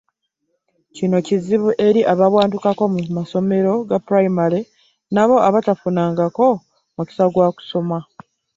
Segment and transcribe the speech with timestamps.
[0.95, 4.59] Kino kizibu eri abaawanduka mu masomero ga pulayimale
[5.13, 6.47] n’abo abatafunangako
[6.95, 7.97] mukisa gwa kusoma.